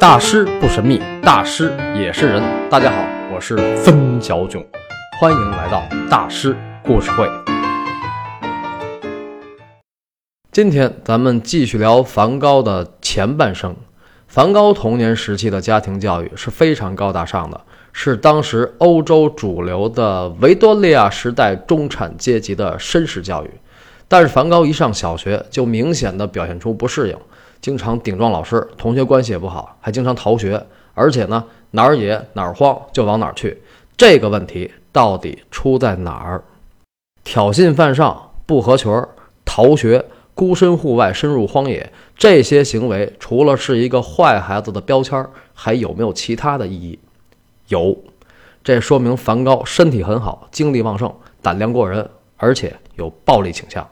[0.00, 2.40] 大师不神秘，大师也是人。
[2.70, 4.64] 大家好，我是分小囧，
[5.20, 7.28] 欢迎来到大师故事会。
[10.52, 13.74] 今天咱们继续聊梵高的前半生。
[14.28, 17.60] 梵高童年时期的家庭教育是非常高大上的，
[17.92, 23.50] 是当时欧洲主流的维多利亚时代中产阶级的绅士教育。
[24.06, 27.16] 但是梵高一上小学就明显的表现出不适应。
[27.60, 33.62] 经常顶撞老师，同学关系也不好，还经常逃学，而且呢哪儿野哪儿荒就往哪儿去。
[33.96, 36.42] 这个问题到底出在哪儿？
[37.24, 39.08] 挑衅犯上、不合群儿、
[39.44, 40.04] 逃学、
[40.34, 46.98] 孤身户外深入荒野，这些行为除了是一个坏孩子的标签，还有没有其他的意义？
[47.66, 47.96] 有，
[48.62, 53.86] 这说明梵高身体很好，精力旺盛，胆量过人，而且有暴力倾向。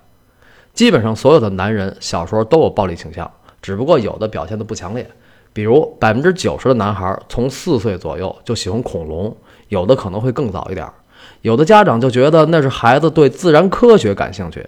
[0.72, 3.30] 基本上所有的男人小时候都有暴力倾向。
[3.66, 5.04] 只不过有的表现的不强烈，
[5.52, 9.36] 比如百分之九十的男孩从四岁左右就喜欢恐龙，
[9.70, 10.88] 有的可能会更早一点。
[11.42, 14.64] 有的家长就觉得那是孩子对自然科学感兴趣，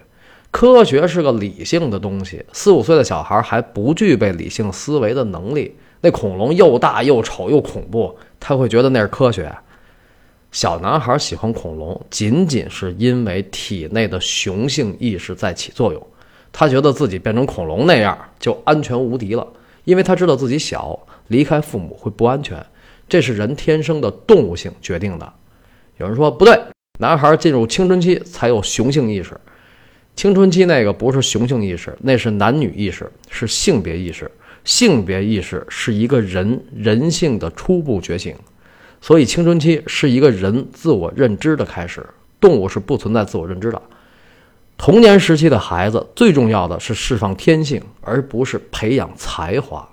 [0.50, 5.76] 科学是个理性的东西，四五岁的小孩还不具备理性思维的能力。
[6.00, 9.48] 那恐龙又大又丑又恐怖，他会觉得那是科学。
[10.50, 16.04] 小男孩喜欢恐龙，仅仅是因为体内的雄性意识在起作用。
[16.58, 19.46] 他觉得自己变成恐龙那样就安全无敌了，
[19.84, 22.66] 因为他知道自己小，离开父母会不安全，
[23.08, 25.32] 这是人天生的动物性决定的。
[25.98, 26.60] 有人说不对，
[26.98, 29.40] 男孩进入青春期才有雄性意识，
[30.16, 34.28] 青春期那个不是雄性意识，那是男女意识，是性别意识。
[34.64, 38.34] 性别意识是一个人人性的初步觉醒，
[39.00, 42.04] 所以青春期是一个人自我认知的开始。
[42.40, 43.80] 动物是不存在自我认知的。
[44.78, 49.86] 童年时期的孩子最重要的是释放天性，而不是培养才华。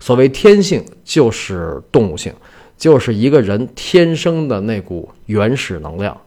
[0.00, 2.34] 所谓天性，就是动物性，
[2.76, 6.20] 就是一个人天生的那股原始能量。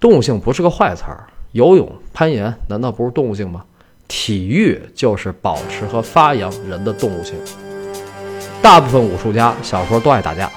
[0.00, 3.62] 动物性不是个坏词儿，游泳、攀岩难道不是动物性吗？
[4.08, 7.34] 体育就是保持和发扬人的动物性。
[8.62, 10.50] 大部分武术家小时候都爱打架，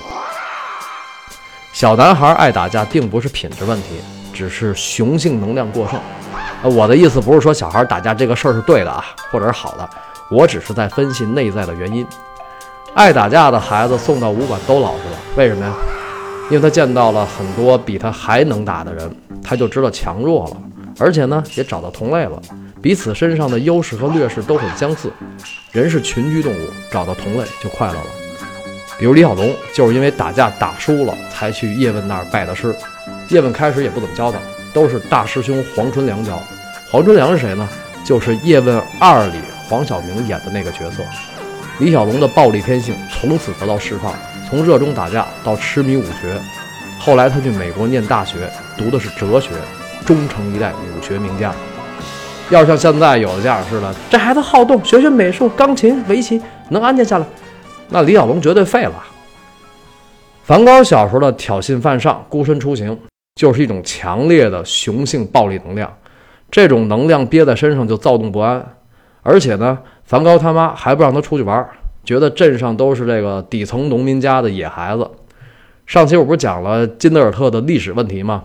[1.74, 3.98] 小男孩爱打架并不是品质问题，
[4.42, 6.00] 只是雄性能量过剩。
[6.64, 9.88] 呃，我的意思不是说小孩打架这个事儿是对的啊，或者是好的，
[10.32, 12.04] 我只是在分析内在的原因。
[12.96, 15.72] 爱打架的孩子送到武馆都老实了，为什么呀？
[16.50, 20.58] 因为他见到了很多比他还能打的人，他就知道强弱了，
[20.98, 22.42] 而且呢，也找到同类了，
[22.82, 25.14] 彼此身上的优势和劣势都很相似。
[25.72, 28.06] 人是群居动物，找到同类就快乐了。
[29.02, 32.72] 比如李小龙就是因为打架打输了，才去叶问那儿拜的师。
[33.30, 34.38] 叶问开始也不怎么教他。
[34.76, 36.40] 都是大师兄黄春良教。
[36.92, 37.68] 黄春良是谁呢？
[38.06, 41.02] 就是《叶问二》里黄晓明演的那个角色。
[41.80, 44.14] 李小龙的暴力天性从此得到释放，
[44.48, 46.40] 从热衷打架到痴迷武学。
[47.00, 48.48] 后来他去美国念大学，
[48.78, 49.50] 读的是哲学，
[50.06, 51.52] 终成一代武学名家。
[52.52, 56.40] 要像现在有的家长似的，这孩子好动，学学美术、钢琴、围棋，
[56.70, 57.26] 能安静下来，
[57.92, 58.94] 那李小龙绝对废了。
[60.44, 62.98] 梵高小时候的挑衅犯上，孤身出行。
[63.36, 65.92] 就是一种强烈的雄性暴力能量，
[66.52, 68.76] 这种能量憋在身上就躁动不安，
[69.24, 71.68] 而且呢，梵高他妈还不让他出去玩，
[72.04, 75.10] 觉得镇上都是这个底层农民家的野孩子。
[75.86, 78.42] 上期我不是讲了金德尔特的历史问题吗？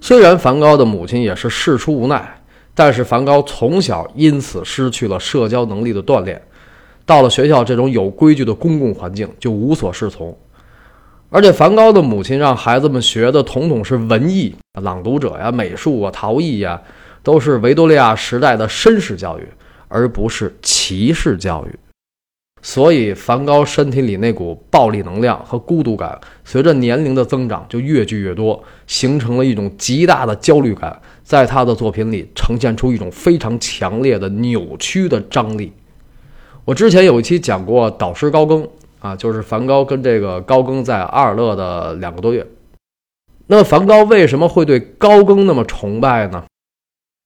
[0.00, 2.42] 虽然梵高的母亲也是事出无奈，
[2.74, 6.42] 但是梵高从小因此失去了社交能力的锻炼，
[7.06, 10.36] 到了学校这种有规矩的公共环境就无所适从。
[11.30, 16.80] 而且梵高的母亲让孩子们学的统统是文艺、朗读者呀、美术啊、陶艺呀，
[17.22, 19.48] 都是维多利亚时代的绅士教育，
[19.88, 21.78] 而不是骑士教育。
[22.62, 35.72] 所以，梵高身体里那股暴力能量和孤独感，随着年龄的增长就越聚越多，形成了一种极大的焦虑感，在他的作品里呈现出一种非常强烈的扭曲的张力。
[36.64, 38.68] 我之前有一期讲过导师高更。
[39.00, 42.46] 啊，就是梵高跟这个高更在阿尔勒的两个多月。
[43.46, 46.42] 那梵高为什么会对高更那么崇拜呢？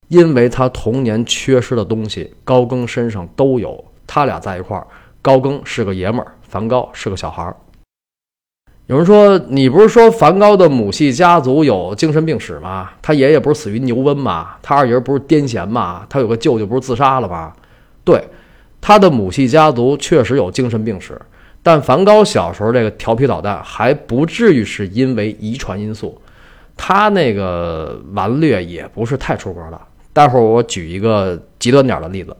[0.09, 3.85] 因为他童年缺失的东西，高更身上都有。
[4.09, 4.85] 他俩在一块儿，
[5.23, 7.55] 高更是个爷们儿，梵高是个小孩儿。
[8.87, 12.91] 有人说，你不是说梵高的母系家族有精神病史吗？
[13.01, 14.57] 他爷爷不是死于牛瘟吗？
[14.61, 16.05] 他二爷不是癫痫吗？
[16.11, 17.53] 他有个舅舅不是自杀了吗？
[18.03, 18.21] 对，
[18.81, 21.21] 他的母系家族确实有精神病史。
[21.63, 26.21] 但梵高小时候这个调皮捣蛋还不至于是因为遗传因素，
[26.77, 29.79] 他那个顽劣也不是太出格的。
[30.13, 32.35] 待会儿我举一个极端点的例子，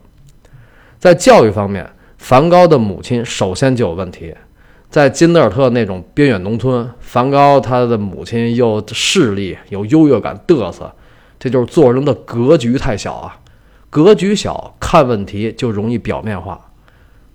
[0.99, 4.34] 在教育方面，梵高的母亲首先就有问题。
[4.88, 10.91] 在金德尔特那种边远农村，梵高他的母亲又势利、有优越感、嘚瑟，
[11.38, 13.38] 这就是做人的格局太小啊！
[14.04, 16.58] 格局小，看问题就容易表面化。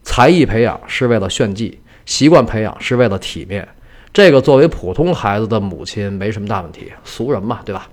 [0.01, 3.67] 才艺培养是为了炫技，习惯培养是为了体面。
[4.11, 7.87] 这个作为普通孩子的母亲没什么大问题，俗人嘛，对吧？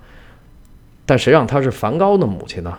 [1.05, 2.77] 但谁让他是梵高的母亲呢？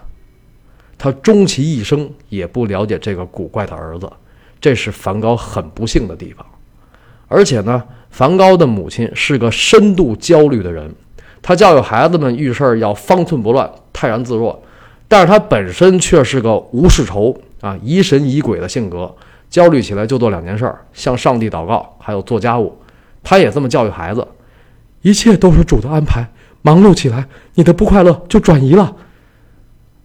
[0.97, 4.09] 他终其一生也不了解这个古怪的儿子，
[4.61, 6.47] 这是梵高很不幸的地方。
[7.27, 10.95] 而且呢，梵高的母亲是个深度焦虑的人，
[11.41, 14.63] 他教育孩子们遇事儿要方寸不乱、泰然自若，
[15.13, 19.15] 但是他本身却是个无事愁啊、疑神疑鬼的性格，
[19.51, 22.75] 焦虑起来就做两件事儿：向上帝祷告，还有做家务。
[23.23, 24.27] 他也这么教育孩子，
[25.03, 26.27] 一切都是主的安排，
[26.63, 27.27] 忙碌起来，
[27.57, 28.97] 你的不快乐就转移了。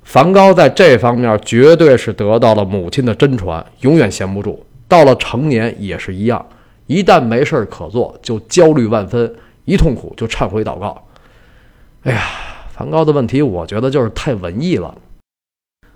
[0.04, 4.62] 梵高在这方面绝对是得到了母亲的真传，永远闲不住。
[4.89, 6.45] 到了成年也是一样。
[6.86, 9.25] 一旦没事儿可做，就焦虑万分；
[9.63, 11.01] 一痛苦就忏悔祷告。
[12.04, 12.21] 哎呀，
[12.77, 14.95] 梵高的问题，我觉得就是太文艺了。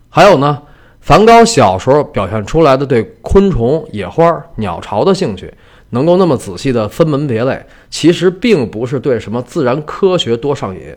[0.10, 0.63] 还有呢，
[1.00, 5.54] 梵高小时候表现出来的对昆虫、野花、鸟巢的兴趣，
[5.92, 10.95] 能够那么仔细的分门别类，其实并不是对什么自然科学多上瘾，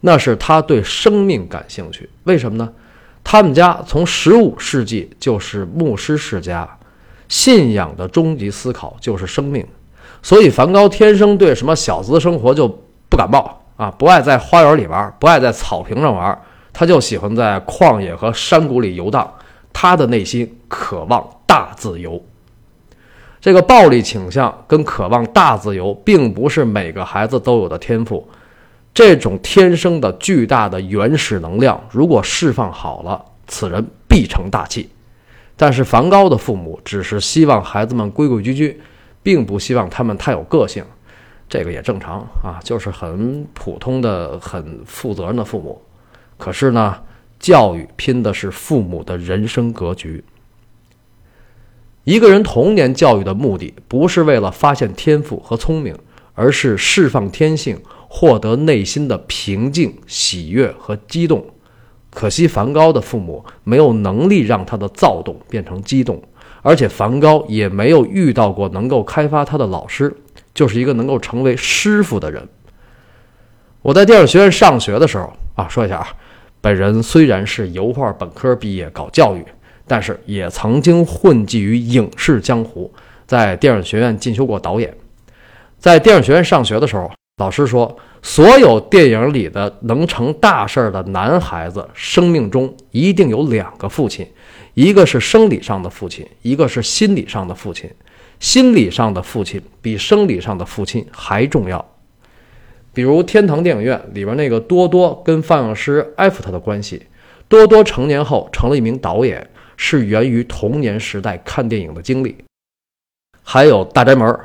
[0.00, 2.08] 那是他对生命感兴趣。
[2.22, 2.72] 为什么呢？
[3.22, 6.78] 他们家从十五世纪就是牧师世家。
[7.26, 9.66] 信仰的终极思考就是生命，
[10.22, 12.68] 所以梵高天生对什么小资生活就
[13.08, 16.38] 不感冒啊，不爱在花园里玩，不爱在草坪上玩，
[16.72, 19.32] 他就喜欢在旷野和山谷里游荡。
[19.72, 22.22] 他的内心渴望大自由。
[23.40, 28.26] 这个暴力倾向跟渴望大自由，并不是每个孩子都有的天赋。
[28.94, 34.88] 这种天生的巨大的原始能量，如果释放好了，此人必成大器。
[35.56, 38.80] 但是梵高的父母只是希望孩子们规规矩矩，
[39.22, 40.84] 并不希望他们太有个性，
[41.54, 45.80] 这个也正常啊，就是很普通的、很负责任的父母。
[46.36, 47.00] 可是呢，
[47.38, 50.24] 教育拼的是父母的人生格局。
[52.02, 55.96] 一个人童年教育的目的，不是为了发现天赋和聪明，
[56.34, 61.46] 而是释放天性，获得内心的平静、喜悦和激动。
[62.10, 66.20] 可惜梵高的父母没有能力让他的躁动变成激动，
[66.62, 70.12] 而且梵高也没有遇到过能够开发他的老师，
[70.54, 72.48] 就是一个能够成为师傅的人。
[73.82, 76.08] 我在电影学院上学的时候啊，说一下啊，
[76.60, 79.44] 本人虽然是油画本科毕业搞教育，
[79.86, 82.92] 但是也曾经混迹于影视江湖，
[83.26, 84.96] 在电影学院进修过导演。
[85.78, 87.98] 在电影学院上学的时候，老师说。
[88.26, 94.26] 所有电影里的能成大事的男孩子，生命中一定有两个父亲，
[94.72, 97.90] 一个是生理上的父亲，一个是心理上的父亲。
[98.44, 101.82] 心理上的父亲比生理上的父亲还重要。
[102.92, 107.06] 比如天堂电影院里边那个多多跟放映师艾弗特的关系，
[107.48, 109.48] 多多成年后成了一名导演，
[109.78, 112.36] 是源于童年时代看电影的经历。
[113.42, 114.38] 还有大宅门，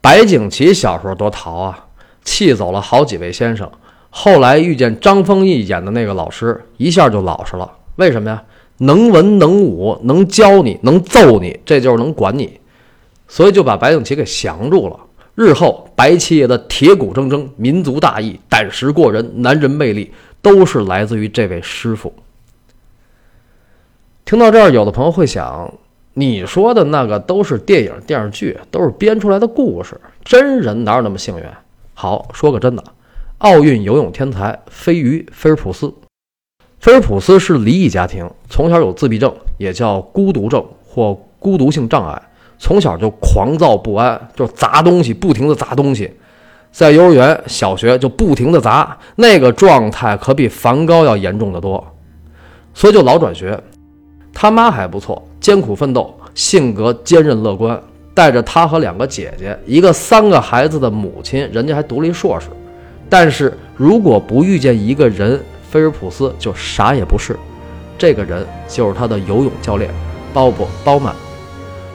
[0.00, 1.88] 白景琦小时候多淘啊。
[2.24, 3.70] 气走了好几位先生，
[4.08, 7.70] 后来遇见张丰毅演的那个老师，一下就老实了。
[7.96, 8.42] 为什么呀？
[8.78, 12.58] 能文能武，能教你，能揍你，这就是能管你，
[13.28, 15.00] 所以就把白景琦给降住了。
[15.34, 22.12] 日后白七爷的铁骨铮铮、民族大义、胆识过人、男人魅力，都是来自于这位师傅。
[24.24, 25.74] 听到这儿，有的朋友会想：
[26.12, 31.44] 你说的那个都是电影、电视剧，都是编出来的故事，真人哪有那么幸运？
[31.94, 32.84] 好，说个真的，
[33.38, 35.92] 奥运游泳天才飞鱼菲尔普斯。
[36.78, 42.22] 菲尔普斯是离异家庭，从小有自闭症，也叫孤独症或孤独性障碍。
[42.64, 46.10] 从小就狂躁不安，就砸东西，不停的砸东西。
[46.72, 51.86] 在幼儿园、小学就不停的砸，那个状态可比梵高要严重的多，
[52.72, 53.62] 所以就老转学。
[54.32, 57.78] 他妈还不错，艰苦奋斗，性格坚韧乐观。
[58.14, 62.46] 带着他和两个姐姐，一个三个孩子的母亲，人家还读了一硕士。
[63.10, 67.36] 但是如果不遇见一个人，菲尔普斯就啥也不是。
[67.98, 69.90] 这个人就是他的游泳教练
[70.32, 70.52] 鲍勃·
[70.82, 71.14] 鲍曼。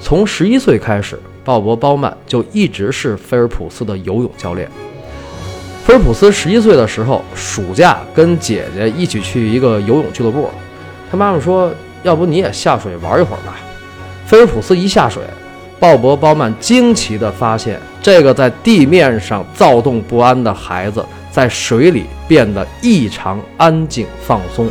[0.02, 4.70] 从十一岁开始，鲍勃·包曼就一直是菲尔普斯的游泳教练。
[5.86, 10.50] 菲尔普斯十一岁的时候，暑假跟姐姐一起去一个游泳俱乐部，
[11.12, 11.72] 他妈妈说
[12.04, 13.56] ：“要不你也下水玩一会儿吧。”
[14.26, 15.22] 菲尔普斯一下水。
[15.80, 24.70] 鲍勃·包曼惊奇地发现，这个在地面上躁动不安的孩子，在水里变得异常安静放松。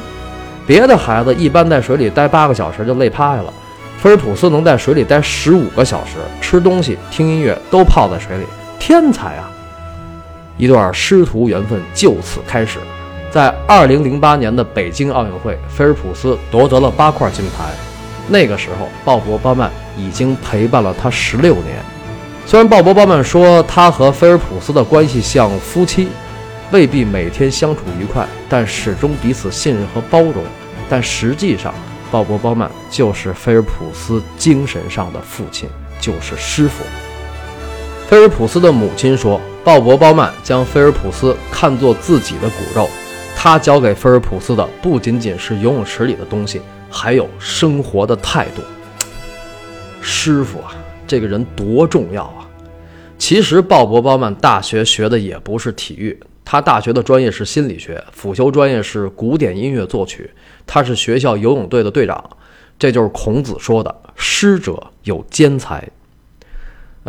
[0.67, 3.53] 别的孩子一般在水里待八个小时就累趴下了，
[3.99, 8.45] 菲尔普斯能在水里待十五个小时，吃东西、听音乐都泡在水里，
[8.78, 9.50] 天才啊！
[10.57, 12.78] 一段师徒缘分就此开始。
[13.28, 17.64] 在2008年的北京奥运会，菲尔普斯夺得了八块金牌。
[18.28, 21.76] 那个时候，鲍勃·鲍曼已经陪伴了他十六年。
[22.47, 26.09] 虽然鲍勃·鲍曼说他和菲尔普斯的关系像夫妻，
[26.71, 30.45] 未必每天相处愉快，但始终彼此信任和包容。
[30.88, 31.75] 但实际上，
[32.11, 35.69] 鲍勃·鲍曼就是菲尔普斯精神上的父亲，
[36.00, 36.83] 就是师傅。
[38.09, 42.88] 菲尔普斯的母亲说：“鲍勃·鲍曼将菲尔普斯看作自己的骨肉。”
[43.37, 46.61] 他教给菲尔普斯的不仅仅是游泳池里的东西，
[46.91, 48.62] 还有生活的态度。
[50.00, 50.75] 师傅啊，
[51.07, 52.49] 这个人多重要啊！
[53.19, 60.31] 其实鲍勃·鲍曼大学学的也不是体育，他大学的专业是心理学，辅修专业是古典音乐作曲。
[60.69, 62.23] 他是学校游泳队的队长，
[62.79, 65.89] 这就是孔子说的“师者，有兼才”。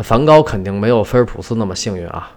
[0.01, 2.32] 梵高肯定没有菲尔普斯那么幸运啊，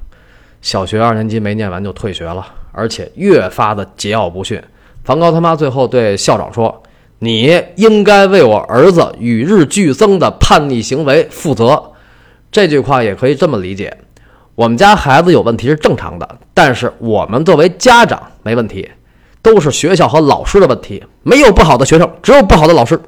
[0.60, 2.44] 小学二年级没念完就退学了。
[2.72, 4.60] 而且越发的桀骜不驯，
[5.04, 6.82] 梵高他妈最后对校长说
[7.20, 11.92] ：“你应该为我儿子与日俱增的叛逆行为负责。”
[12.50, 13.94] 这句话也可以这么理解：
[14.54, 18.90] 我们家孩子有问题是正常的，但是我们作为家长没问题，
[19.42, 23.00] 都是学校和老师的问题，没有不好的学生，只有不好的老师。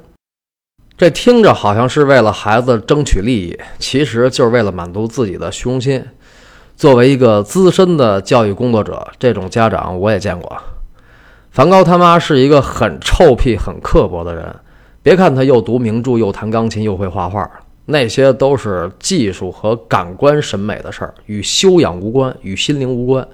[0.96, 6.04] 这听着好像是为了孩子争取利益，其实就是为了满足自己的虚荣心。
[6.76, 10.56] 作为一个资深的教育工作者，这种家长我也见过。
[11.50, 14.54] 梵高他妈是一个很臭屁、很刻薄的人。
[15.02, 17.48] 别看他又读名著，又弹钢琴，又会画画，
[17.86, 23.26] 那些都是技术和感官审美的事儿，与修养无关，与心灵无关。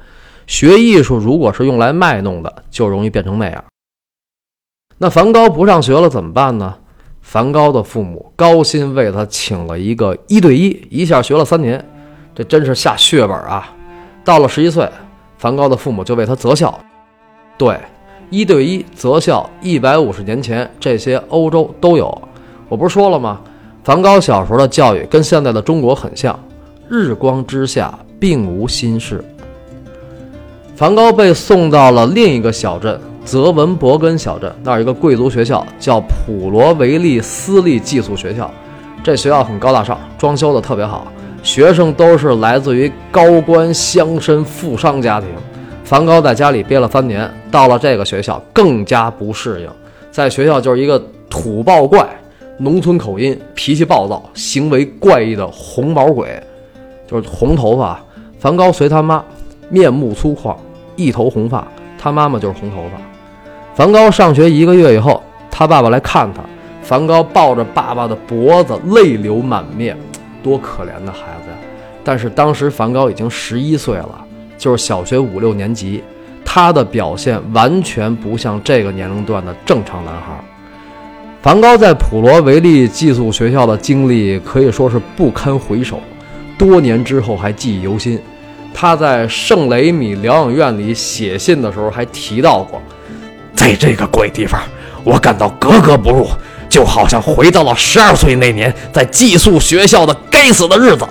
[0.51, 3.65] 学艺术如果是用来卖弄的，就容易变成那样。
[4.99, 6.75] 那梵高不上学了怎么办呢？
[7.21, 11.83] 梵高的父母高薪为他请了一个一对一，一下学了三年。
[12.35, 13.73] 这真是下血本啊！
[14.25, 14.91] 到了十一岁，
[15.39, 16.77] 梵高的父母就为他择校。
[17.57, 17.79] 对，
[18.29, 22.23] 一对一择校，一百五十年前这些欧洲都有。
[22.69, 23.41] 我不是说了吗？
[23.85, 26.37] 梵高小时候的教育跟现在的中国很像，
[26.89, 29.25] 日光之下并无新事。
[30.81, 38.51] 梵高被送到了另一个小镇——泽文伯根小镇，那儿有一个贵族学校，叫普罗维利私立寄宿学校。
[39.05, 41.07] 这学校很高大上，装修的特别好。
[41.43, 45.29] 学生都是来自于高官乡绅富商家庭。
[45.85, 49.69] 梵高在家里憋了三年，到了这个学校更加不适应。
[50.11, 52.09] 在学校就是一个土暴怪，
[52.57, 56.43] 农村口音，脾气暴躁，行为怪异的红毛鬼，
[57.07, 58.03] 就是红头发。
[58.39, 59.23] 梵高随他妈，
[59.69, 60.57] 面目粗犷，
[61.07, 61.67] 一头红发，
[61.99, 63.01] 他妈妈就是红头发。
[63.75, 66.43] 梵高上学一个月以后，他爸爸来看他，
[66.83, 69.97] 梵高抱着爸爸的脖子，泪流满面。
[70.43, 71.57] 多可怜的孩子呀！
[72.03, 74.25] 但是当时梵高已经十一岁了，
[74.57, 76.03] 就是小学五六年级，
[76.43, 80.43] 他的表现完全不像这个年龄段的正常男孩。
[81.43, 86.01] 梵高在普罗维利寄宿学校的经历可以说是不堪回首，
[86.59, 88.19] 多年之后还记忆犹新。
[88.73, 92.81] 他在圣雷米疗养院里写信的时候还提到过，
[93.55, 94.61] 在这个鬼地方，
[95.05, 96.29] 我感到格格不入。
[96.69, 101.05] 就好像回到了十二岁那年在寄宿学校的该死的日子，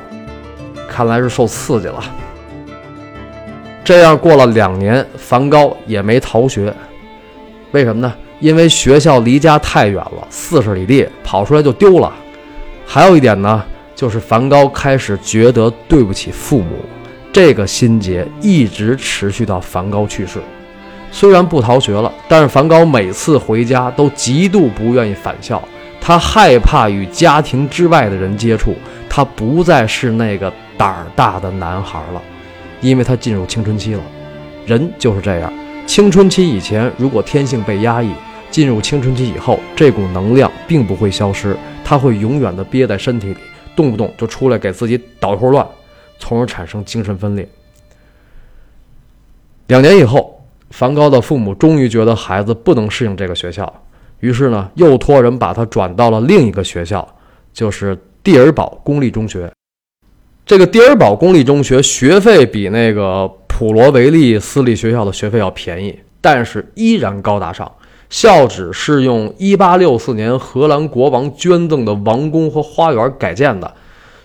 [0.90, 2.02] 看来是受刺激了。
[3.84, 6.74] 这样过了两年，梵高也没逃学，
[7.72, 8.14] 为什么呢？
[8.40, 12.10] 因为学校离家太远了，四十里地，跑出来就丢了。
[12.86, 13.62] 还有一点呢，
[13.94, 16.78] 就是梵高开始觉得对不起父母，
[17.32, 20.40] 这个心结一直持续到梵高去世。
[21.12, 25.62] 虽然不逃学了，但是梵高每次回家都极度不愿意返校。
[26.02, 28.76] 他害怕与家庭之外的人接触，
[29.10, 32.22] 他不再是那个胆儿大的男孩了，
[32.82, 34.02] 因为他进入青春期了。
[34.66, 35.52] 人就是这样，
[35.86, 38.12] 青春期以前如果天性被压抑，
[38.50, 43.38] 进入青春期以后，这股能量并不会消失，他会永远的憋在身体里，
[43.76, 45.68] 动不动就出来给自己捣一会乱，
[46.20, 47.50] 从而产生精神分裂。
[49.66, 50.36] 两年以后。
[50.72, 53.82] 梵高的父母终于觉得孩子不能适应这个学校，
[54.20, 57.16] 于是呢，又托人把他转到了另一个学校，
[57.52, 59.52] 就是蒂尔堡公立中学。
[60.46, 67.72] 这个蒂尔堡公立中学学费比那个普罗维利私立学校的学费要便宜，但是依然高大上。
[68.12, 73.74] 校址是用1864年荷兰国王捐赠的王宫和花园改建的。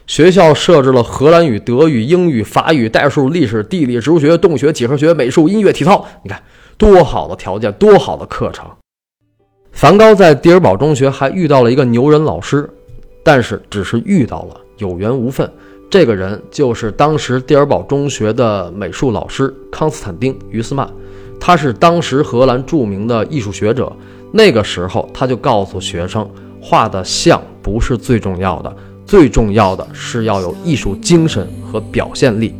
[0.07, 6.05] 学校设置了荷兰语、德语、英语、法语、代数、历史、地理、植物学、动物学、几何学、美术、音乐、体操。
[6.23, 6.43] 你看
[6.77, 8.67] 多好的条件，多好的课程！
[9.73, 12.69] 梵高在蒂尔堡中学还遇到了一个牛人老师，
[13.25, 15.51] 但是只是遇到了，有缘无分。
[15.91, 20.89] 这个人就是当时蒂尔堡中学的美术老师康斯坦丁·于斯曼，
[21.41, 23.91] 他是当时荷兰著名的艺术学者。
[24.33, 26.29] 那个时候，他就告诉学生，
[26.61, 28.77] 画的像不是最重要的，
[29.15, 32.53] 最重要的是要有艺术精神和表现力。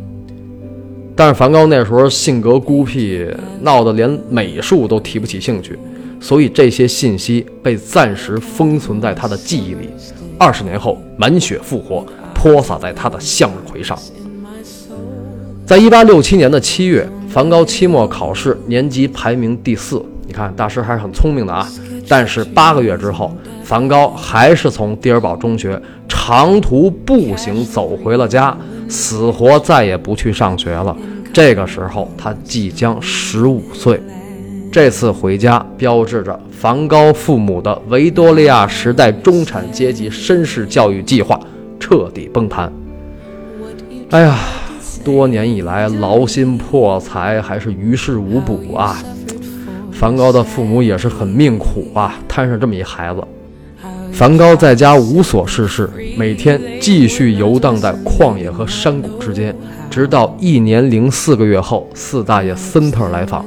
[1.13, 3.27] 但是梵高那时候性格孤僻，
[3.59, 5.77] 闹得连美术都提不起兴趣，
[6.17, 9.89] 所以这些信息被暂时封存在他的记忆里。
[10.39, 13.99] 二十年后，满血复活，泼洒在他的向日葵上。
[15.65, 20.01] 在一八六七年的七月，梵高期末考试年级排名第四。
[20.25, 21.67] 你看，大师还是很聪明的啊。
[22.07, 23.35] 但是八个月之后，
[23.65, 28.55] 梵高还是从蒂尔堡中学长途步行走回了家。
[28.87, 30.95] 死活再也不去上学了。
[31.33, 33.99] 这个时候，他即将十五岁。
[34.71, 41.39] 这次回家，标志着梵高父母的维多利亚时代中产阶级绅士教育计划
[41.79, 42.71] 彻底崩盘。
[44.11, 44.37] 哎呀，
[45.03, 48.95] 多年以来劳心破财，还是于事无补啊！
[49.91, 53.23] 梵高的父母也是很命苦啊，摊上这么一孩子。
[54.15, 59.53] 梵高在家无所事事，每天继续游荡在旷野和山谷之间，
[59.89, 63.45] 直到一年零四个月后，四大爷森特来访。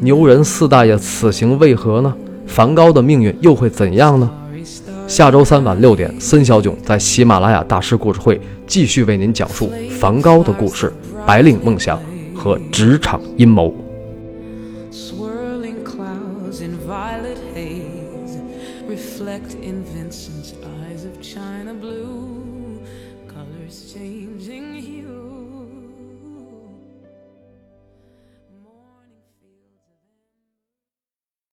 [0.00, 2.14] 牛人四大爷此行为何呢？
[2.46, 4.30] 梵高的命运又会怎样呢？
[5.08, 10.92] 下周三晚六点，森小囧在喜马拉雅大师故事会继续为您讲述梵高的故事、
[11.24, 11.98] 白领梦想
[12.34, 13.74] 和职场阴谋。